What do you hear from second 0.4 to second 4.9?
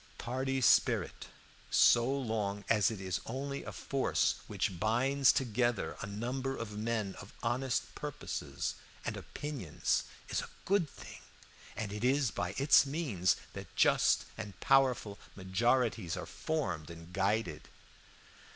spirit, so long as it is only a force which